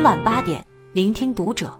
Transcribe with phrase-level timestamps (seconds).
[0.00, 1.78] 每晚八点，聆听读者。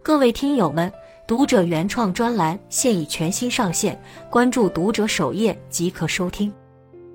[0.00, 0.92] 各位听友们，
[1.26, 4.00] 读者原创专栏现已全新上线，
[4.30, 6.52] 关注读者首页即可收听。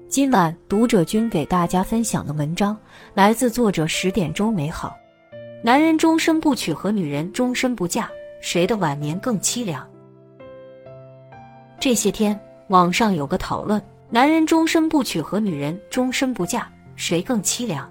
[0.10, 2.78] 今晚读者君给大家分享的文章
[3.14, 4.94] 来自作者十点钟美好。
[5.64, 8.10] 男人终身不娶和女人终身不嫁，
[8.42, 9.90] 谁的晚年更凄凉？
[11.80, 12.38] 这些天
[12.68, 17.90] 网上有个讨论：男人终身不娶和女人终身不嫁，谁更凄凉？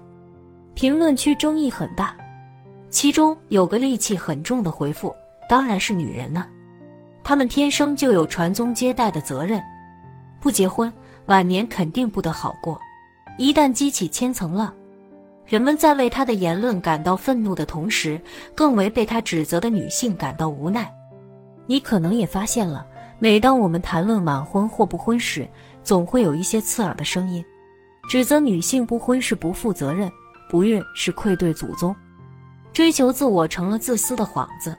[0.75, 2.15] 评论区争议很大。
[2.89, 5.13] 其中有个戾气很重的回复
[5.49, 6.45] ：“当然是女人呢，
[7.23, 9.61] 她们天生就有传宗接代的责任，
[10.39, 10.91] 不结婚
[11.25, 12.79] 晚年肯定不得好过。
[13.37, 14.73] 一旦激起千层浪，
[15.45, 18.19] 人们在为他的言论感到愤怒的同时，
[18.53, 20.89] 更为被他指责的女性感到无奈。
[21.65, 22.85] 你可能也发现了，
[23.19, 25.47] 每当我们谈论晚婚或不婚时，
[25.83, 27.43] 总会有一些刺耳的声音，
[28.07, 30.09] 指责女性不婚是不负责任，
[30.49, 31.95] 不孕是愧对祖宗。”
[32.73, 34.77] 追求自我成了自私的幌子，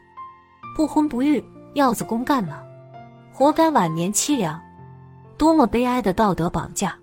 [0.77, 1.43] 不婚不育
[1.75, 2.63] 要子公干呢，
[3.33, 4.61] 活该晚年凄凉，
[5.39, 6.95] 多么悲哀的道德绑架！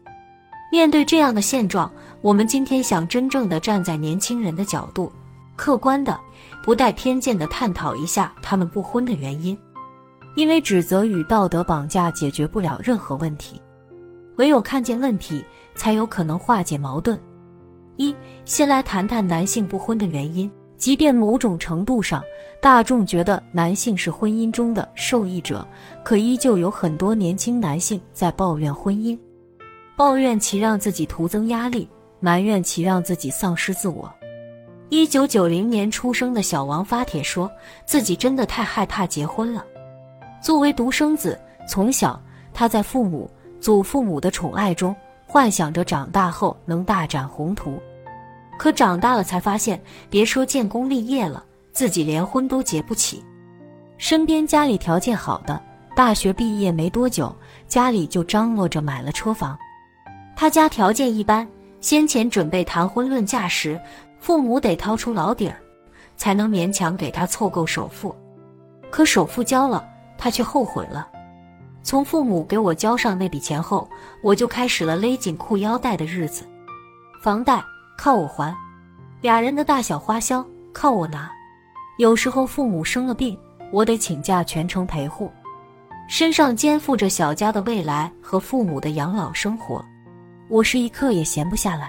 [0.72, 5.12] 面对这样的现状，我们今天想真正的站在年轻人的角度，
[5.56, 6.20] 客观的、
[6.64, 9.58] 不带偏见的探讨一下他们不婚的原因，
[10.36, 13.60] 因为指责与道德绑架解决不了任何问题，
[14.38, 17.20] 唯有看见问题，才有可能化解矛盾。
[17.98, 20.52] 一，先来谈谈男性不婚的原因。
[20.76, 22.22] 即便某种程度上，
[22.62, 25.66] 大众觉得男性是婚姻中的受益者，
[26.04, 29.18] 可依旧有很多年轻男性在抱怨婚姻，
[29.96, 31.88] 抱怨其让自己徒增压力，
[32.20, 34.12] 埋怨其让自己丧失自我。
[34.90, 37.50] 一九九零年出生的小王发帖说
[37.86, 39.66] 自己真的太害怕结婚了。
[40.42, 42.22] 作为独生子，从小
[42.54, 43.30] 他在父母、
[43.62, 44.94] 祖父母的宠爱中，
[45.26, 47.80] 幻想着长大后能大展宏图。
[48.58, 53.24] 可长大了才发现，别说建功立业了，自己连婚都结不起。
[53.98, 55.62] 身边家里条件好的，
[55.96, 57.36] 大学毕业没多久，
[57.68, 59.58] 家里就张罗着买了车房。
[60.36, 61.48] 他家条件一般，
[61.82, 63.80] 先前准备谈婚论嫁时，
[64.20, 65.58] 父母得掏出老底儿，
[66.16, 68.16] 才能勉强给他凑够首付。
[68.92, 69.84] 可首付交了，
[70.18, 71.08] 他却后悔了。
[71.84, 73.88] 从父母给我交上那笔钱后，
[74.22, 76.46] 我就开始了勒紧裤腰带的日子，
[77.22, 77.64] 房贷。
[77.96, 78.54] 靠我还，
[79.22, 80.44] 俩人的大小花销
[80.74, 81.30] 靠我拿。
[82.00, 83.38] 有时候父母生了病，
[83.72, 85.32] 我得请假全程陪护，
[86.10, 89.86] 身上肩负着小家的未来和父母的养老生活，
[90.50, 91.88] 我是一刻也闲不下来。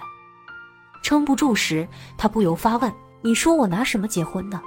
[1.03, 1.88] 撑不住时，
[2.19, 4.60] 他不由发问：“你说我拿什么结婚呢？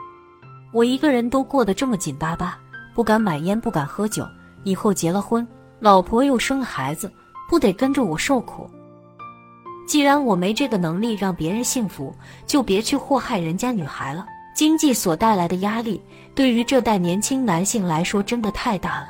[0.74, 2.58] 我一个人都过得这么紧巴巴，
[2.96, 4.28] 不敢买烟，不敢喝酒，
[4.64, 5.48] 以后结了婚，
[5.80, 7.12] 老婆又生了孩子，
[7.50, 8.70] 不得跟着我受苦？”
[9.88, 12.14] 既然我没这个能力让别人幸福，
[12.46, 14.26] 就别去祸害人家女孩了。
[14.54, 16.02] 经济所带来的压力，
[16.34, 19.10] 对于这代年轻男性来说真的太大了。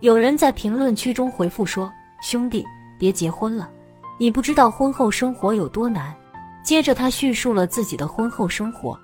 [0.00, 1.92] 有人在评论区中回复说
[2.22, 2.64] ：“兄弟，
[2.98, 3.70] 别结婚了，
[4.18, 6.14] 你不知道婚后生活有多难。”
[6.64, 8.98] 接着他叙述了自己的婚后生活。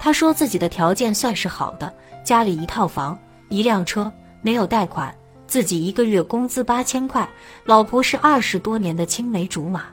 [0.00, 1.94] 他说自己的条件算是好的，
[2.24, 3.16] 家里一套房、
[3.50, 4.10] 一辆车，
[4.42, 5.14] 没有贷款，
[5.46, 7.28] 自己一个月工资八千块，
[7.64, 9.86] 老婆是二十多年的青梅竹马。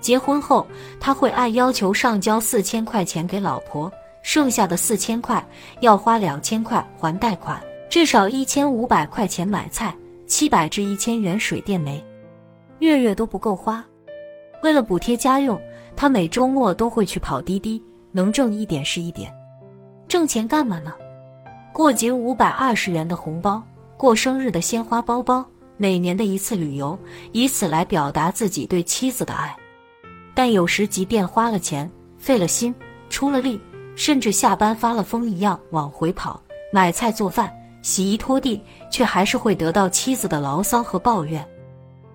[0.00, 0.66] 结婚后，
[0.98, 3.90] 他会按要求上交四千块钱给老婆，
[4.22, 5.44] 剩下的四千块
[5.80, 9.94] 要花两千块还贷款，至少一千五百块钱买菜，
[10.26, 12.04] 七百至一千元水电煤，
[12.80, 13.84] 月月都不够花。
[14.62, 15.60] 为了补贴家用，
[15.94, 19.32] 他每周末都会去跑滴滴，能挣一点是一点。
[20.08, 20.92] 挣钱干嘛呢？
[21.72, 23.62] 过节五百二十元的红包，
[23.96, 25.42] 过生日的鲜花包包，
[25.78, 26.98] 每年的一次旅游，
[27.32, 29.56] 以此来表达自己对妻子的爱。
[30.34, 32.74] 但有时，即便花了钱、费了心、
[33.08, 33.58] 出了力，
[33.96, 36.38] 甚至下班发了疯一样往回跑，
[36.74, 37.50] 买菜做饭、
[37.80, 41.42] 洗衣拖地，却还是会得到妻子的牢骚和抱怨。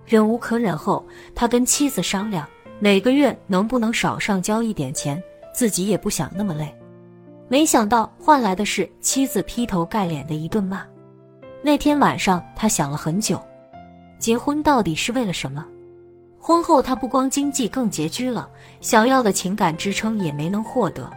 [0.06, 1.04] 忍无可忍后，
[1.34, 2.48] 他跟妻子商量，
[2.80, 5.22] 每个月能不能少上交一点钱，
[5.52, 6.72] 自己也不想那么累。
[7.50, 10.86] 没想到换来的是妻子劈头盖脸的一顿骂。
[11.64, 13.42] 那天晚上，他想了很久，
[14.20, 15.66] 结婚到底是为了什么？
[16.40, 18.50] 婚后，他不光经济更拮据了，
[18.80, 21.10] 想要的情感支撑也没能获得。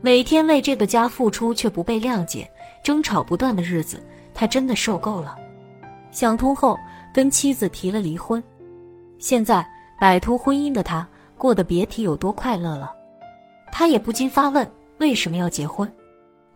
[0.00, 2.50] 每天为这个家付出却不被谅解，
[2.82, 4.02] 争吵不断的日子，
[4.34, 5.36] 他真的受够了。
[6.10, 6.78] 想通后，
[7.14, 8.42] 跟妻子提了离婚。
[9.18, 9.66] 现在
[10.00, 11.06] 摆脱婚姻的他，
[11.38, 12.92] 过得别提有多快乐了。
[13.70, 14.70] 他也不禁发问：
[15.02, 15.92] 为什么要结婚？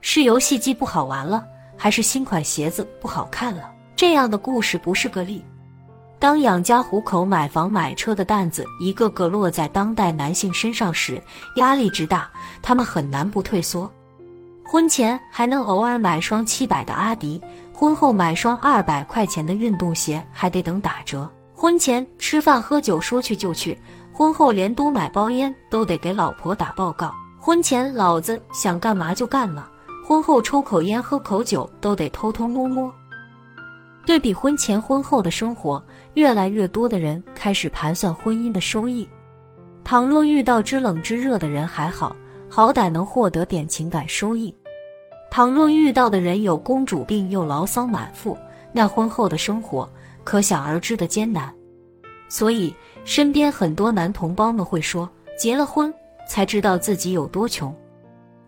[0.01, 1.45] 是游戏机不好玩了，
[1.77, 3.69] 还是新款鞋子不好看了？
[3.97, 5.45] 这样的故事不是个例。
[6.21, 11.21] 当养家糊口、买房买车的担子一个个落在当代男性身上时，
[11.57, 12.31] 压力之大，
[12.63, 13.91] 他们很难不退缩。
[14.65, 21.29] 婚前还能偶尔买双七百的阿迪，婚后买双二百块钱的运动鞋还得等打折。
[21.53, 23.77] 婚前吃饭喝酒说去就去，
[24.13, 27.13] 婚后连多买包烟都得给老婆打报告。
[27.47, 29.69] 婚前老子想干嘛就干嘛，
[30.05, 32.93] 婚后抽口烟喝口酒都得偷偷摸摸。
[34.05, 35.81] 对比婚前婚后的生活，
[36.15, 39.09] 越来越多的人开始盘算婚姻的收益。
[39.85, 42.17] 倘若遇到知冷知热的人还好，
[42.51, 44.53] 好歹能获得点情感收益；
[45.31, 48.37] 倘若遇到的人有公主病又牢骚满腹，
[48.73, 49.89] 那婚后的生活
[50.25, 51.55] 可想而知的艰难。
[52.29, 55.09] 所以，身边很多男同胞们会说
[55.39, 55.95] ：“结了婚
[56.27, 57.75] 才知道自己有多穷，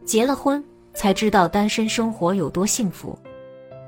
[0.04, 3.19] 结了婚才知道单身生活有多幸福。”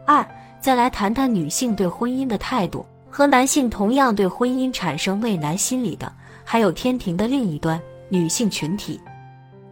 [0.06, 0.26] 二。
[0.60, 6.12] 再来谈谈女性对婚姻的态度，和男性同样对婚姻产生畏难心理的，
[6.44, 9.00] 还有天平的另一端女性群体。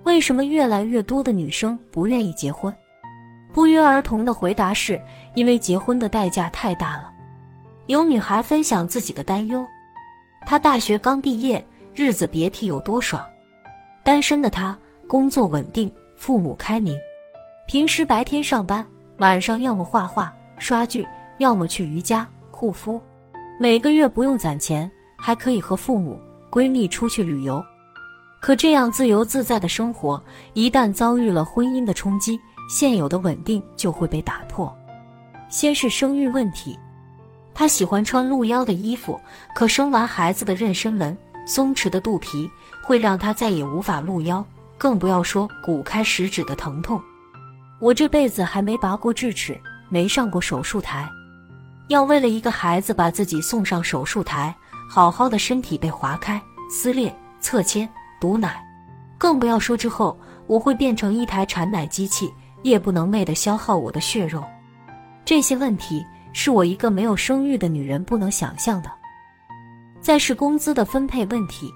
[0.05, 2.75] 为什么越来越多的女生不愿意结婚？
[3.53, 4.99] 不约而同的回答是：
[5.35, 7.13] 因为结婚的代价太大了。
[7.85, 9.63] 有女孩分享自己的担忧：
[10.47, 11.63] 她大学刚毕业，
[11.95, 13.23] 日子别提有多爽。
[14.09, 14.75] 单身的她，
[15.07, 16.99] 工作稳定，父母开明，
[17.67, 18.83] 平时白天上班，
[19.19, 20.35] 晚上要么画画。
[20.57, 21.07] 刷剧，
[21.37, 22.99] 要么去瑜伽、护肤，
[23.61, 26.19] 每个月不用攒钱，还可以和父母、
[26.51, 27.63] 闺蜜出去旅游。
[28.41, 30.19] 可这样自由自在的生活，
[30.55, 34.75] 一旦遭遇了婚姻的冲击，现有的稳定就会被打破。
[35.51, 36.79] 先是生育问题，
[37.53, 39.21] 她喜欢穿露腰的衣服，
[39.55, 41.15] 可生完孩子的妊娠纹、
[41.49, 42.49] 松弛的肚皮，
[42.85, 44.45] 会让她再也无法露腰，
[44.77, 47.03] 更不要说骨开十指的疼痛。
[47.81, 49.61] 我这辈子还没拔过智齿。
[49.91, 51.09] 没上过手术台，
[51.89, 54.55] 要为了一个孩子把自己送上手术台，
[54.87, 56.39] 好好的身体被划开、
[56.71, 57.11] 撕裂、
[57.41, 57.89] 侧切、
[58.21, 58.63] 堵奶，
[59.17, 60.15] 更不要说之后
[60.47, 62.31] 我会变成一台产奶机器，
[62.65, 64.45] 夜不能寐的消耗我的血肉。
[65.25, 66.05] 这些问题
[66.35, 68.91] 是我一个没有生育的女人不能想象的。
[70.01, 71.73] 再是工资的分配问题，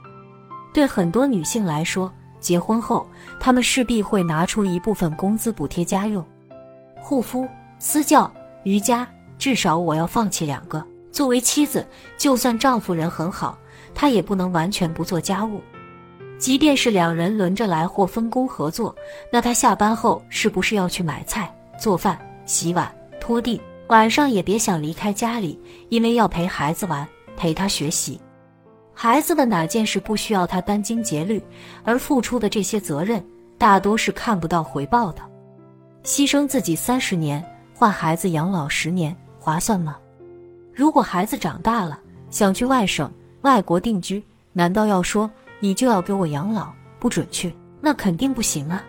[0.72, 3.06] 对很多女性来说，结婚后
[3.38, 6.24] 她们势必会拿出一部分工资补贴家用、
[7.00, 7.46] 护肤。
[7.78, 8.32] 私教、
[8.62, 9.04] 瑜伽，
[9.38, 10.80] 至少我要放弃两个。
[11.10, 11.84] 作为妻子，
[12.16, 13.58] 就算丈夫人很好，
[13.92, 15.60] 她也不能完全不做家务。
[16.38, 18.94] 即便是两人轮着来或分工合作，
[19.32, 22.16] 那她下班后是不是要去买菜、做饭、
[22.46, 22.88] 洗碗、
[23.20, 23.60] 拖地？
[23.88, 27.06] 晚上也别想离开家里，因为要陪孩子玩，
[27.36, 28.20] 陪他学习。
[28.94, 31.42] 孩子的哪件事不需要他殚精竭虑？
[31.84, 33.24] 而付出的这些责任，
[33.58, 35.22] 大多是看不到回报的。
[36.04, 37.44] 牺牲自己三十年。
[37.74, 39.96] 换孩子养老十年划算吗？
[40.72, 41.98] 如果孩子长大了
[42.30, 45.28] 想去外省、外国定居，难道要说
[45.58, 47.52] 你就要给我养老，不准去？
[47.80, 48.84] 那肯定不行啊！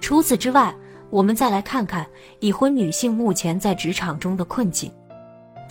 [0.00, 0.72] 除此之外，
[1.10, 2.06] 我们再来看看
[2.38, 4.92] 已婚女性目前在职场中的困境。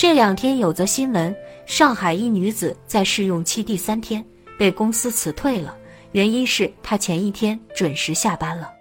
[0.02, 1.36] 这两天有则新闻：
[1.68, 4.26] 上海一女子在试用期第三天
[4.58, 5.78] 被公司辞退了，
[6.14, 8.74] 原因是她前一天准时下班了。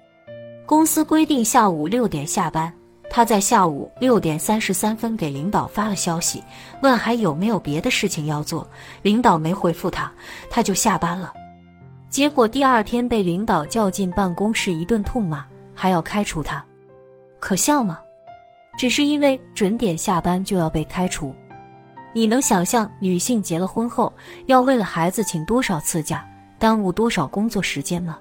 [0.64, 2.72] 公司规定下午六点下班。
[3.11, 6.43] 她在下午六点三十三分给领导发了消息，
[6.82, 8.66] 问还有没有别的事情要做。
[9.02, 10.11] 领导没回复她，
[10.49, 11.34] 她就下班了。
[12.08, 15.44] 结果第二天被领导叫进办公室一顿痛骂，
[15.75, 16.64] 还要开除他，
[17.38, 17.99] 可笑吗？
[18.80, 21.34] 只是因为准点下班就要被开除？
[22.14, 24.10] 你能想象女性结了婚后
[24.46, 26.26] 要为了孩子请多少次假，
[26.58, 28.18] 耽误多少工作时间吗？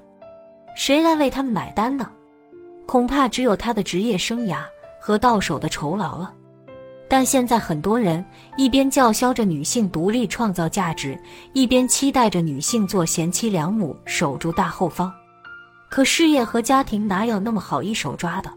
[0.75, 2.11] 谁来为他们买单呢？
[2.85, 4.57] 恐怕只有他的职业生涯。
[4.99, 6.33] 和到手的酬劳了，
[7.07, 8.23] 但现在很多人
[8.57, 11.17] 一边叫嚣着女性独立创造价值，
[11.53, 15.09] 一边期待着女性做贤妻良母守住大后方。
[15.89, 18.51] 可事业和家庭哪有那么好一手抓的？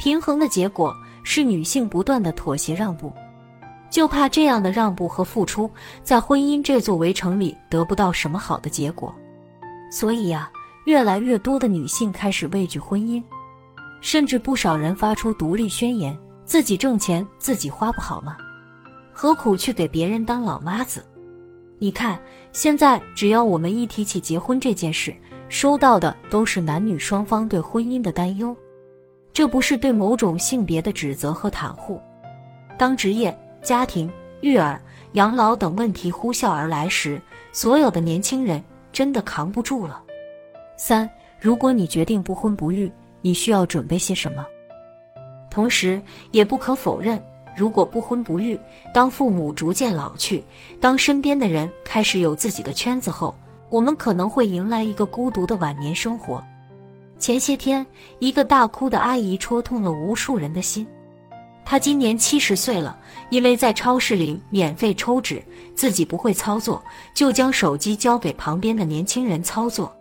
[0.00, 0.92] 平衡的结果
[1.22, 3.12] 是女性不断的妥协让步，
[3.90, 5.70] 就怕这样的让步和付出
[6.02, 9.14] 在婚姻这座围城里得不到什么好的结果。
[9.90, 10.50] 所以呀，
[10.86, 13.22] 越来越多的女性开始畏惧婚姻。
[14.00, 18.36] 甚至不少人发出独立宣言：自己挣钱自己花不好吗？
[19.12, 21.04] 何苦去给别人当老妈子？
[21.80, 22.20] 你看，
[22.52, 25.12] 现在只要我们一提起结婚这件事，
[25.48, 28.56] 收到的都是男女双方对婚姻的担忧。
[29.38, 32.02] 这不是对某种性别的指责和袒护。
[32.76, 40.02] 当职业、家庭、育儿、养老等问题呼啸而来时，所有的年轻人真的扛不住了。
[40.76, 42.90] 三，如果你决定不婚不育。
[43.20, 44.44] 你需要准备些什么？
[45.52, 46.02] 同时，
[46.32, 47.22] 也不可否认，
[47.56, 48.58] 如果不婚不育，
[48.92, 50.42] 当父母逐渐老去，
[50.80, 53.32] 当身边的人开始有自己的圈子后，
[53.70, 56.42] 我们可能会迎来一个孤独的晚年生活。
[57.18, 57.84] 前些天，
[58.20, 60.86] 一个大哭的阿姨戳痛了无数人的心。
[61.64, 62.98] 她今年七十岁了，
[63.28, 65.42] 因为在超市里免费抽纸，
[65.74, 66.82] 自己不会操作，
[67.12, 69.94] 就将手机交给旁边的年轻人操作。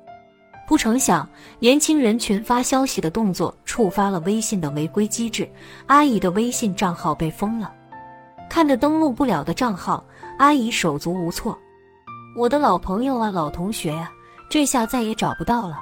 [0.67, 1.27] 不成想，
[1.59, 5.49] 年轻人群发消息的动作触发了微信的违规机制，
[5.87, 7.73] 阿姨的微信账号被封了。
[8.49, 10.05] 看着登录不了的账号，
[10.37, 11.57] 阿姨手足无措。
[12.37, 14.11] 我的老朋友啊，老同学呀，
[14.49, 15.79] 这下再也找不到了。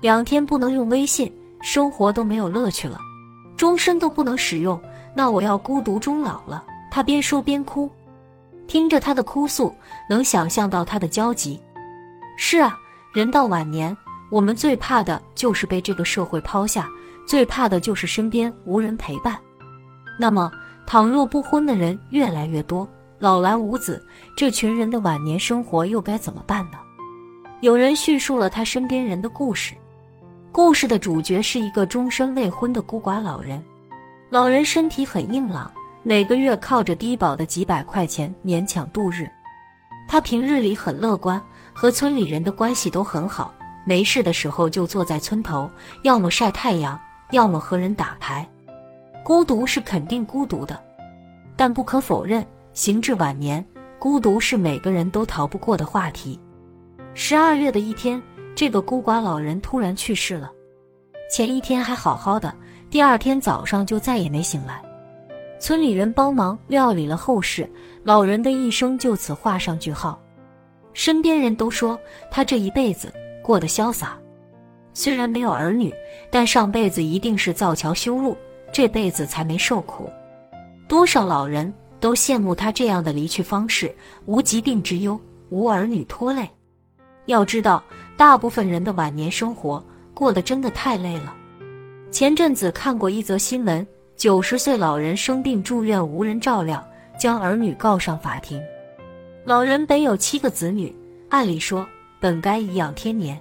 [0.00, 2.98] 两天不能用微信，生活都没有乐趣了，
[3.56, 4.80] 终身都不能使用，
[5.14, 6.64] 那我要孤独终老了。
[6.90, 7.90] 他边说边哭，
[8.66, 9.74] 听着他的哭诉，
[10.08, 11.60] 能想象到他的焦急。
[12.36, 12.78] 是啊，
[13.12, 13.96] 人到晚年。
[14.30, 16.88] 我们最怕的就是被这个社会抛下，
[17.26, 19.36] 最怕的就是身边无人陪伴。
[20.16, 20.48] 那么，
[20.86, 22.88] 倘若不婚的人越来越多，
[23.18, 24.00] 老来无子，
[24.36, 26.78] 这群人的晚年生活又该怎么办呢？
[27.60, 29.74] 有人叙述了他身边人的故事。
[30.52, 33.62] 故事的主角是一个终身未婚的孤寡老人。
[34.30, 35.70] 老人身体很硬朗，
[36.02, 39.30] 每个月靠着低保的几百块钱勉强度日。
[40.08, 41.40] 他平日里很乐观，
[41.72, 43.54] 和村里人的关系都很好。
[43.84, 45.70] 没事的时候就坐在村头，
[46.02, 46.98] 要么晒太阳，
[47.30, 48.46] 要么和人打牌。
[49.24, 50.78] 孤独是肯定孤独的，
[51.56, 53.64] 但不可否认，行至晚年，
[54.00, 56.38] 孤独是每个人都逃不过的话题。
[57.14, 58.20] 十二月的一天，
[58.60, 60.52] 这个孤寡老人突然去世了。
[61.30, 62.54] 前一天还好好的，
[62.90, 64.82] 第二天早上就再也没醒来。
[65.58, 67.66] 村里人帮忙料理了后事，
[68.04, 70.20] 老人的一生就此画上句号。
[70.92, 71.98] 身边人都说
[72.30, 73.10] 他这一辈子。
[73.42, 74.18] 过得潇洒，
[74.92, 75.90] 虽然没有儿女，
[76.30, 78.36] 但上辈子一定是造桥修路，
[78.70, 80.10] 这辈子才没受苦。
[80.86, 83.90] 多少老人都羡慕他这样的离去方式，
[84.26, 86.46] 无疾病之忧，无儿女拖累。
[87.26, 87.82] 要知道，
[88.20, 91.34] 大部分人的晚年生活过得真的太累了。
[92.10, 96.86] 前阵子看过一则新闻，九十岁老人生病住院无人照料，
[97.18, 98.60] 将儿女告上法庭。
[99.42, 100.94] 老人本有七个子女，
[101.30, 101.88] 按理说。
[102.20, 103.40] 本该颐养天年，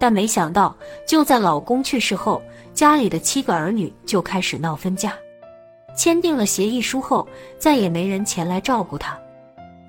[0.00, 2.42] 但没想到，就在老公去世后，
[2.74, 5.14] 家里的七个儿女就开始闹分家。
[5.96, 7.24] 签订了协议书后，
[7.56, 9.16] 再也没人前来照顾他，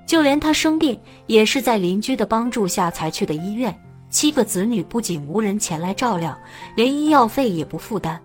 [0.05, 3.75] 就连他生病，也是在邻居的帮助下才去的医院。
[4.13, 6.37] 七个子女不仅无人前来照料，
[6.75, 8.17] 连医药费也不负担。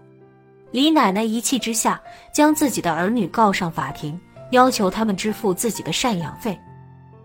[0.71, 2.01] 李奶奶一气之下，
[2.33, 4.17] 将自己的儿女告上法庭，
[4.53, 6.57] 要求他们支付自己的赡养费。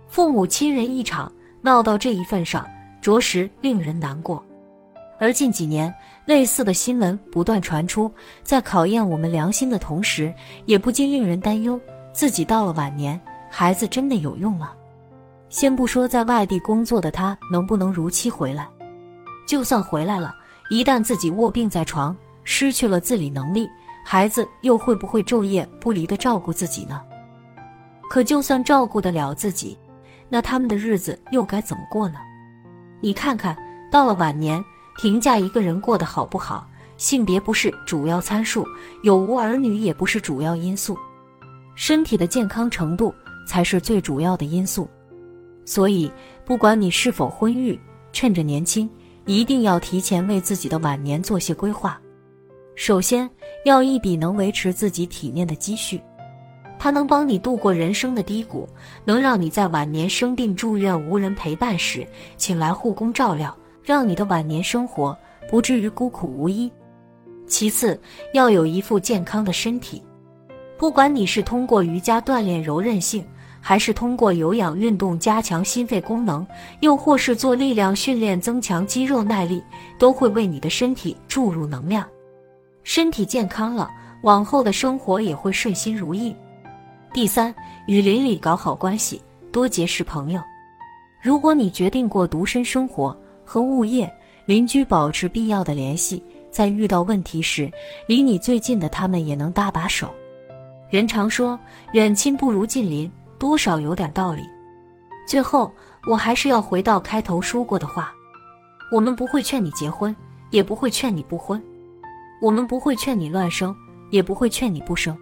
[0.07, 1.31] 父母亲人一场。
[1.65, 2.67] 闹到这一份上，
[2.99, 4.43] 着实令人难过。
[5.17, 5.93] 而近几年，
[6.25, 8.11] 类似的新闻不断传出，
[8.43, 10.33] 在考验我们良心的同时，
[10.65, 11.79] 也不禁令人担忧：
[12.11, 13.17] 自己到了晚年，
[13.49, 14.73] 孩子真的有用吗？
[15.53, 18.67] 先不说在外地工作的他能不能如期回来，
[19.45, 20.33] 就算回来了，
[20.71, 23.69] 一旦自己卧病在床，失去了自理能力，
[24.03, 26.99] 孩子又会不会昼夜不离的照顾自己呢？
[28.09, 29.77] 可就算照顾得了自己，
[30.27, 32.15] 那他们的日子又该怎么过呢？
[32.99, 33.55] 你看看
[33.91, 34.59] 到了晚年，
[34.97, 36.67] 评价一个人过得好不好，
[36.97, 38.65] 性别不是主要参数，
[39.03, 40.97] 有无儿女也不是主要因素，
[41.75, 43.13] 身体的健康程度
[43.47, 44.89] 才是最主要的因素。
[45.65, 46.11] 所以，
[46.45, 47.79] 不管你是否婚育，
[48.11, 48.89] 趁着年轻，
[49.25, 51.99] 一定要提前为自己的晚年做些规划。
[52.75, 53.29] 首先，
[53.65, 56.01] 要一笔能维持自己体面的积蓄。
[56.79, 58.67] 它能帮你度过人生的低谷，
[59.05, 62.05] 能让你在晚年生病住院无人陪伴时，
[62.35, 65.17] 请来护工照料，让你的晚年生活
[65.49, 66.69] 不至于孤苦无依。
[67.47, 67.97] 其次，
[68.33, 70.01] 要有一副健康的身体，
[70.77, 73.23] 不管你是通过瑜伽锻炼柔韧性，
[73.65, 76.45] 还是通过有氧运动加强心肺功能，
[76.81, 79.63] 又或是做力量训练增强肌肉耐力，
[79.97, 82.05] 都会为你的身体注入能量。
[82.83, 83.89] 身体健康了，
[84.23, 86.35] 往后的生活也会顺心如意。
[87.13, 87.55] 第三，
[87.87, 90.41] 与邻里搞好关系，多结识朋友。
[91.21, 94.11] 如果你决定过独身生活，和物业、
[94.45, 97.71] 邻居保持必要的联系，在遇到问题时，
[98.07, 100.09] 离你最近的他们也能搭把手。
[100.89, 101.57] 人常说
[101.93, 103.09] 远亲不如近邻，
[103.43, 104.49] 多少有点道理。
[105.27, 105.69] 最后，
[106.07, 108.13] 我还是要回到开头说过的话：
[108.89, 110.15] 我们不会劝你结婚，
[110.49, 111.59] 也不会劝你不婚；
[112.41, 113.75] 我们不会劝你乱生，
[114.11, 115.17] 也不会劝你不生。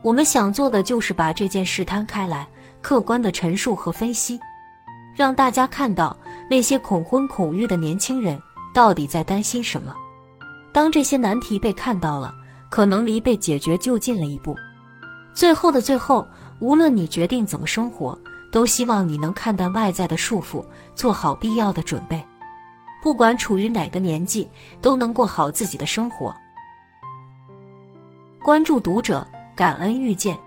[0.00, 2.46] 我们想做的就是把这件事摊开来，
[2.80, 4.38] 客观的陈述和分析，
[5.12, 6.16] 让大家看到
[6.48, 8.40] 那些恐婚恐育的年轻人
[8.72, 9.92] 到底在担心什么。
[10.72, 12.32] 当这些难题被看到了，
[12.70, 14.56] 可能离被解决就近了一步。
[15.34, 16.24] 最后的最后，
[16.60, 18.16] 无论你决定怎么生活，
[18.52, 20.64] 都希望你能看淡外在的束缚，
[20.94, 22.22] 做好必要的准备。
[23.02, 24.46] 不管处于哪个年纪，
[24.82, 26.34] 都能过好自己的生活。
[28.42, 29.26] 关注读者，
[29.56, 30.38] 感恩遇见。